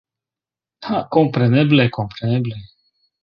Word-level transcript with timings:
Ha 0.87 1.01
kompreneble 1.17 1.87
kompreneble 1.99 2.61